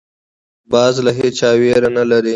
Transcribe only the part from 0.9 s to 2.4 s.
له هېچا ویره نه لري